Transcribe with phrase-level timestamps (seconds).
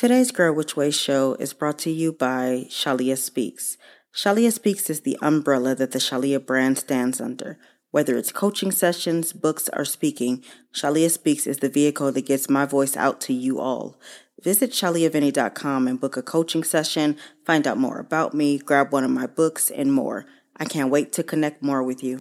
[0.00, 3.76] Today's Girl Which Way show is brought to you by Shalia Speaks.
[4.14, 7.58] Shalia Speaks is the umbrella that the Shalia brand stands under.
[7.90, 10.42] Whether it's coaching sessions, books, or speaking,
[10.72, 14.00] Shalia Speaks is the vehicle that gets my voice out to you all.
[14.42, 19.10] Visit shaliavinny.com and book a coaching session, find out more about me, grab one of
[19.10, 20.24] my books, and more.
[20.56, 22.20] I can't wait to connect more with you.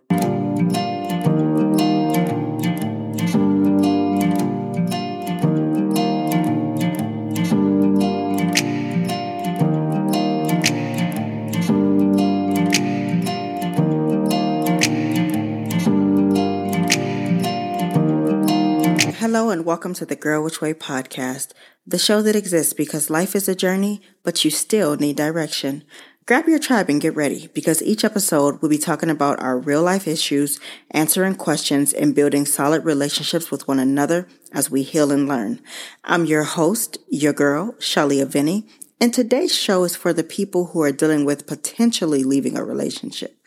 [19.20, 21.52] Hello, and welcome to the Girl Which Way podcast,
[21.86, 25.84] the show that exists because life is a journey, but you still need direction.
[26.26, 29.84] Grab your tribe and get ready because each episode we'll be talking about our real
[29.84, 30.58] life issues,
[30.92, 35.60] answering questions, and building solid relationships with one another as we heal and learn.
[36.06, 38.70] I'm your host, your girl, Shalia Vinny,
[39.02, 43.38] and today's show is for the people who are dealing with potentially leaving a relationship.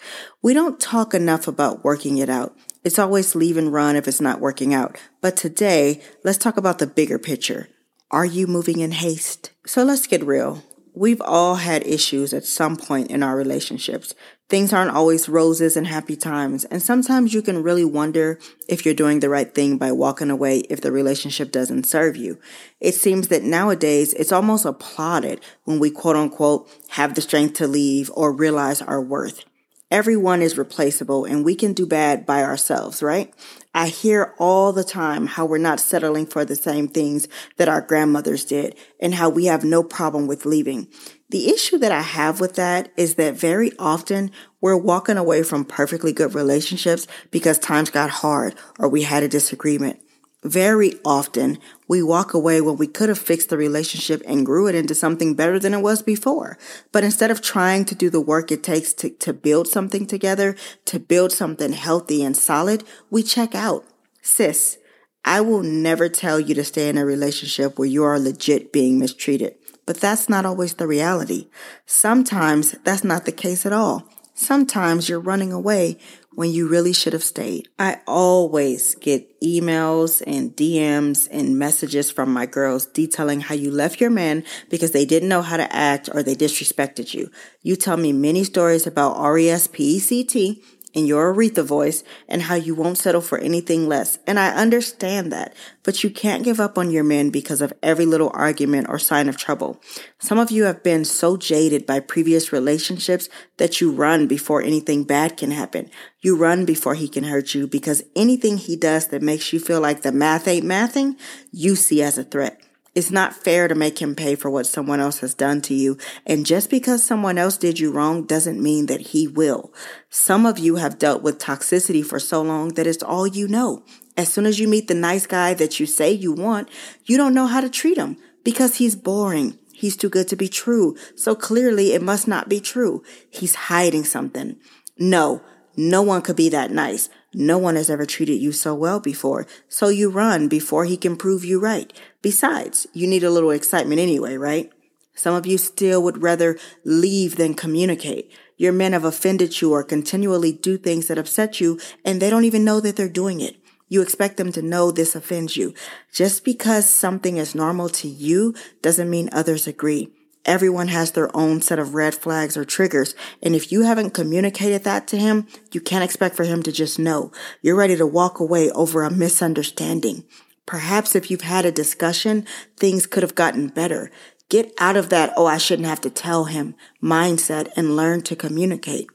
[0.43, 2.55] We don't talk enough about working it out.
[2.85, 4.99] It's always leave and run if it's not working out.
[5.21, 7.69] But today, let's talk about the bigger picture.
[8.11, 9.53] Are you moving in haste?
[9.67, 10.65] So let's get real.
[10.95, 14.15] We've all had issues at some point in our relationships.
[14.51, 18.93] Things aren't always roses and happy times, and sometimes you can really wonder if you're
[18.93, 22.39] doing the right thing by walking away if the relationship doesn't serve you.
[22.79, 27.67] It seems that nowadays it's almost applauded when we quote unquote have the strength to
[27.67, 29.45] leave or realize our worth.
[29.93, 33.31] Everyone is replaceable and we can do bad by ourselves, right?
[33.75, 37.83] I hear all the time how we're not settling for the same things that our
[37.83, 40.89] grandmothers did and how we have no problem with leaving.
[41.29, 44.31] The issue that I have with that is that very often
[44.63, 49.29] we're walking away from perfectly good relationships because times got hard or we had a
[49.29, 50.02] disagreement.
[50.45, 54.75] Very often, we walk away when we could have fixed the relationship and grew it
[54.75, 56.59] into something better than it was before.
[56.91, 60.57] But instead of trying to do the work it takes to, to build something together,
[60.87, 63.85] to build something healthy and solid, we check out.
[64.21, 64.79] Sis,
[65.25, 68.99] I will never tell you to stay in a relationship where you are legit being
[68.99, 69.55] mistreated.
[69.87, 71.51] But that's not always the reality.
[71.87, 74.09] Sometimes that's not the case at all.
[74.35, 75.99] Sometimes you're running away
[76.35, 77.69] when you really should have stayed.
[77.79, 84.01] I always get emails and DMs and messages from my girls detailing how you left
[84.01, 87.31] your man because they didn't know how to act or they disrespected you.
[87.63, 90.63] You tell me many stories about R-E-S-P-E-C-T
[90.93, 94.19] in your Aretha voice and how you won't settle for anything less.
[94.27, 98.07] And I understand that, but you can't give up on your men because of every
[98.07, 99.81] little argument or sign of trouble.
[100.19, 105.05] Some of you have been so jaded by previous relationships that you run before anything
[105.05, 105.91] bad can happen.
[106.21, 109.81] You run before he can hurt you because anything he does that makes you feel
[109.81, 111.19] like the math ain't mathing,
[111.51, 112.61] you see as a threat.
[112.95, 115.97] It's not fair to make him pay for what someone else has done to you.
[116.27, 119.73] And just because someone else did you wrong doesn't mean that he will.
[120.11, 123.83] Some of you have dealt with toxicity for so long that it's all you know.
[124.17, 126.69] As soon as you meet the nice guy that you say you want,
[127.07, 129.59] you don't know how to treat him because he's boring.
[129.73, 130.95] He's too good to be true.
[131.17, 133.03] So clearly it must not be true.
[133.31, 134.57] He's hiding something.
[134.99, 135.43] No,
[135.77, 137.09] no one could be that nice.
[137.35, 141.17] No one has ever treated you so well before, so you run before he can
[141.17, 141.93] prove you right.
[142.21, 144.71] Besides, you need a little excitement anyway, right?
[145.15, 148.31] Some of you still would rather leave than communicate.
[148.57, 152.45] Your men have offended you or continually do things that upset you, and they don't
[152.45, 153.57] even know that they're doing it.
[153.89, 155.75] You expect them to know this offends you.
[156.13, 160.11] Just because something is normal to you doesn't mean others agree.
[160.45, 163.15] Everyone has their own set of red flags or triggers.
[163.43, 166.99] And if you haven't communicated that to him, you can't expect for him to just
[166.99, 167.31] know.
[167.61, 170.25] You're ready to walk away over a misunderstanding.
[170.67, 174.11] Perhaps if you've had a discussion, things could have gotten better.
[174.49, 178.37] Get out of that, oh, I shouldn't have to tell him mindset and learn to
[178.37, 179.09] communicate.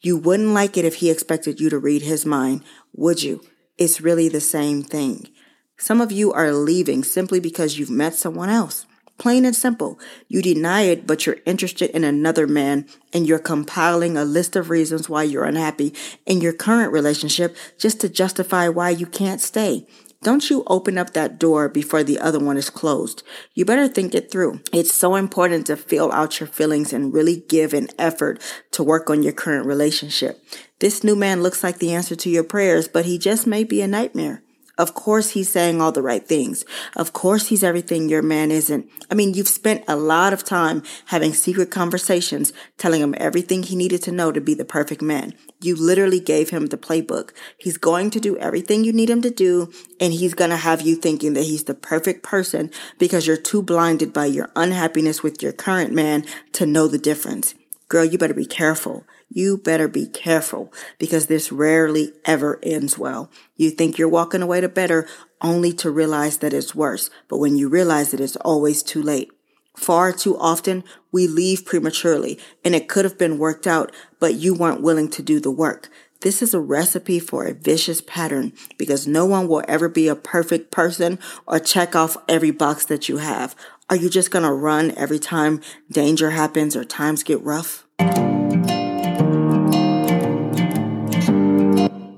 [0.00, 2.64] You wouldn't like it if he expected you to read his mind,
[2.94, 3.42] would you?
[3.76, 5.28] It's really the same thing.
[5.76, 8.86] Some of you are leaving simply because you've met someone else.
[9.18, 9.98] Plain and simple.
[10.28, 14.70] You deny it, but you're interested in another man and you're compiling a list of
[14.70, 15.92] reasons why you're unhappy
[16.24, 19.86] in your current relationship just to justify why you can't stay.
[20.22, 23.22] Don't you open up that door before the other one is closed.
[23.54, 24.60] You better think it through.
[24.72, 28.40] It's so important to feel out your feelings and really give an effort
[28.72, 30.44] to work on your current relationship.
[30.80, 33.80] This new man looks like the answer to your prayers, but he just may be
[33.80, 34.42] a nightmare.
[34.78, 36.64] Of course, he's saying all the right things.
[36.94, 38.88] Of course, he's everything your man isn't.
[39.10, 43.74] I mean, you've spent a lot of time having secret conversations, telling him everything he
[43.74, 45.34] needed to know to be the perfect man.
[45.60, 47.32] You literally gave him the playbook.
[47.58, 50.82] He's going to do everything you need him to do, and he's going to have
[50.82, 55.42] you thinking that he's the perfect person because you're too blinded by your unhappiness with
[55.42, 57.56] your current man to know the difference.
[57.88, 59.04] Girl, you better be careful.
[59.30, 63.30] You better be careful because this rarely ever ends well.
[63.56, 65.06] You think you're walking away to better
[65.40, 67.08] only to realize that it's worse.
[67.28, 69.30] But when you realize it, it's always too late.
[69.74, 70.82] Far too often,
[71.12, 75.22] we leave prematurely and it could have been worked out, but you weren't willing to
[75.22, 75.88] do the work.
[76.20, 80.16] This is a recipe for a vicious pattern because no one will ever be a
[80.16, 83.54] perfect person or check off every box that you have.
[83.88, 87.86] Are you just going to run every time danger happens or times get rough?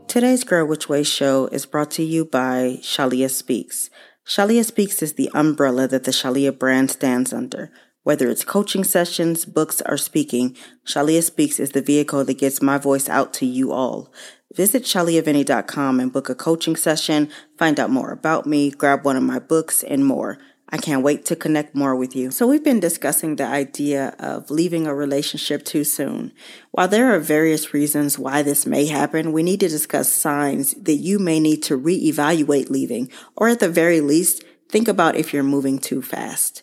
[0.08, 3.90] Today's Girl Which Way show is brought to you by Shalia Speaks.
[4.26, 7.70] Shalia Speaks is the umbrella that the Shalia brand stands under.
[8.02, 10.56] Whether it's coaching sessions, books, or speaking,
[10.86, 14.10] Shalia Speaks is the vehicle that gets my voice out to you all.
[14.54, 19.22] Visit shaliavinny.com and book a coaching session, find out more about me, grab one of
[19.22, 20.38] my books, and more.
[20.72, 22.30] I can't wait to connect more with you.
[22.30, 26.32] So, we've been discussing the idea of leaving a relationship too soon.
[26.70, 30.94] While there are various reasons why this may happen, we need to discuss signs that
[30.94, 35.42] you may need to reevaluate leaving, or at the very least, think about if you're
[35.42, 36.62] moving too fast.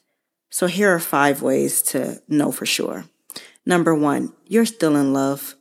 [0.58, 3.06] So, here are five ways to know for sure.
[3.64, 5.54] Number one, you're still in love.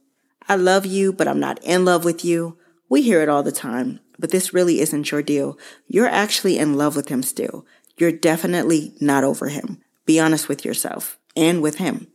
[0.49, 2.57] I love you, but I'm not in love with you.
[2.89, 5.59] We hear it all the time, but this really isn't your deal.
[5.87, 7.67] You're actually in love with him still.
[7.99, 9.83] You're definitely not over him.
[10.07, 12.07] Be honest with yourself and with him.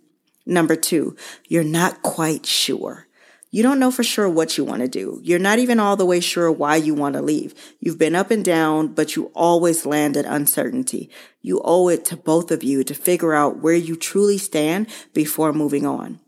[0.48, 1.16] Number two,
[1.48, 3.06] you're not quite sure.
[3.54, 5.20] You don't know for sure what you want to do.
[5.24, 7.54] You're not even all the way sure why you want to leave.
[7.82, 11.10] You've been up and down, but you always land at uncertainty.
[11.42, 15.52] You owe it to both of you to figure out where you truly stand before
[15.52, 16.22] moving on.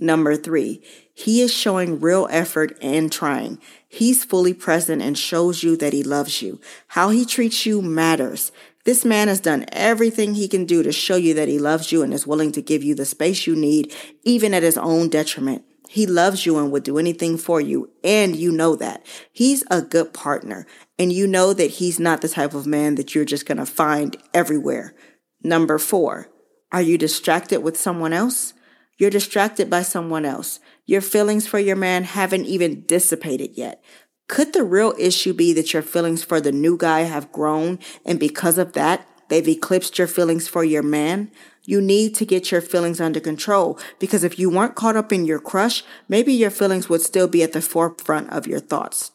[0.00, 0.82] Number three,
[1.12, 3.58] he is showing real effort and trying.
[3.86, 6.58] He's fully present and shows you that he loves you.
[6.88, 8.52] How he treats you matters.
[8.84, 12.02] This man has done everything he can do to show you that he loves you
[12.02, 13.94] and is willing to give you the space you need,
[14.24, 15.62] even at his own detriment.
[15.92, 19.04] He loves you and would do anything for you, and you know that.
[19.32, 20.64] He's a good partner,
[21.00, 23.66] and you know that he's not the type of man that you're just going to
[23.66, 24.94] find everywhere.
[25.42, 26.28] Number four,
[26.70, 28.54] are you distracted with someone else?
[28.98, 30.60] You're distracted by someone else.
[30.86, 33.82] Your feelings for your man haven't even dissipated yet.
[34.28, 38.20] Could the real issue be that your feelings for the new guy have grown and
[38.20, 41.30] because of that, they've eclipsed your feelings for your man?
[41.64, 45.24] You need to get your feelings under control because if you weren't caught up in
[45.24, 49.12] your crush, maybe your feelings would still be at the forefront of your thoughts.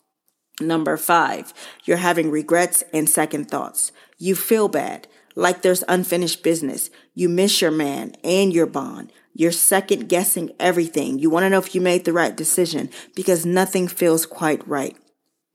[0.60, 1.54] Number five,
[1.84, 3.92] you're having regrets and second thoughts.
[4.18, 6.90] You feel bad, like there's unfinished business.
[7.14, 9.12] You miss your man and your bond.
[9.34, 11.20] You're second guessing everything.
[11.20, 14.98] You want to know if you made the right decision because nothing feels quite right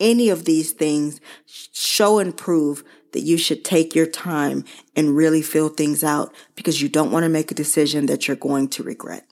[0.01, 4.65] any of these things show and prove that you should take your time
[4.97, 8.37] and really fill things out because you don't want to make a decision that you're
[8.37, 9.27] going to regret.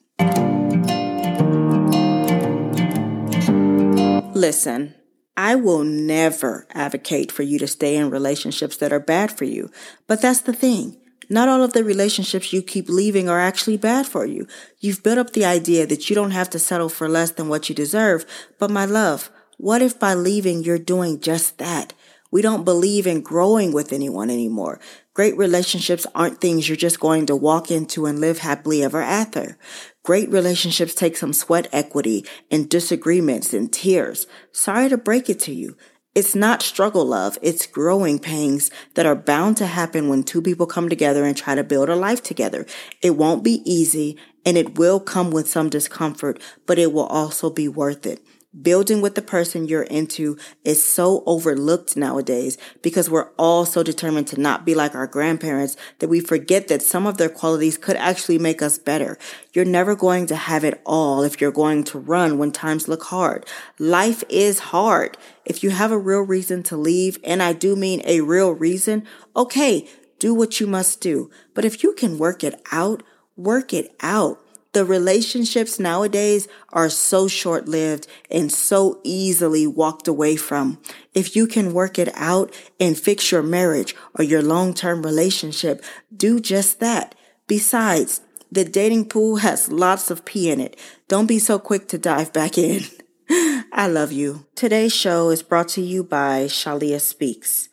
[4.35, 4.95] Listen,
[5.37, 9.71] I will never advocate for you to stay in relationships that are bad for you.
[10.07, 10.97] But that's the thing.
[11.31, 14.47] Not all of the relationships you keep leaving are actually bad for you.
[14.81, 17.69] You've built up the idea that you don't have to settle for less than what
[17.69, 18.25] you deserve.
[18.59, 21.93] But my love, what if by leaving you're doing just that?
[22.31, 24.81] We don't believe in growing with anyone anymore.
[25.15, 29.57] Great relationships aren't things you're just going to walk into and live happily ever after.
[30.03, 34.27] Great relationships take some sweat equity and disagreements and tears.
[34.53, 35.77] Sorry to break it to you.
[36.15, 37.39] It's not struggle love.
[37.41, 41.55] It's growing pains that are bound to happen when two people come together and try
[41.55, 42.67] to build a life together.
[43.01, 47.51] It won't be easy and it will come with some discomfort, but it will also
[47.51, 48.21] be worth it
[48.63, 54.27] building with the person you're into is so overlooked nowadays because we're all so determined
[54.27, 57.97] to not be like our grandparents that we forget that some of their qualities could
[57.97, 59.19] actually make us better.
[59.53, 63.05] You're never going to have it all if you're going to run when times look
[63.05, 63.45] hard.
[63.79, 65.19] Life is hard.
[65.45, 69.05] If you have a real reason to leave, and I do mean a real reason,
[69.37, 69.89] okay,
[70.19, 71.31] do what you must do.
[71.55, 73.03] But if you can work it out,
[73.37, 74.41] work it out.
[74.73, 80.79] The relationships nowadays are so short lived and so easily walked away from.
[81.15, 85.83] If you can work it out and fix your marriage or your long term relationship,
[86.15, 87.15] do just that.
[87.47, 88.21] Besides,
[88.53, 90.79] the dating pool has lots of pee in it.
[91.09, 92.83] Don't be so quick to dive back in.
[93.73, 94.47] I love you.
[94.55, 97.69] Today's show is brought to you by Shalia Speaks.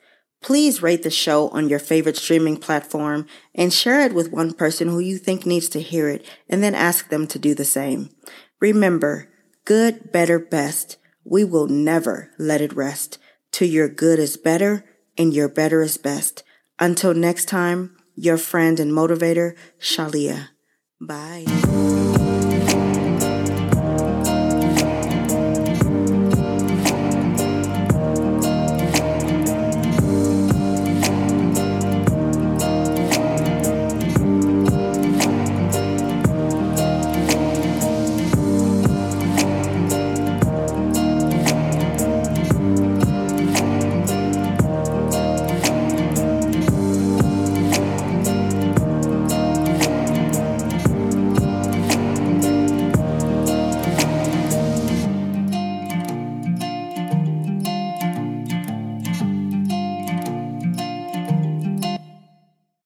[0.46, 3.26] Please rate the show on your favorite streaming platform
[3.56, 6.76] and share it with one person who you think needs to hear it and then
[6.76, 8.12] ask them to do the same.
[8.60, 9.28] Remember,
[9.66, 10.98] good, better, best.
[11.24, 13.18] We will never let it rest.
[13.54, 14.86] To your good is better
[15.18, 16.44] and your better is best.
[16.78, 20.50] Until next time, your friend and motivator, Shalia.
[21.02, 21.46] Bye.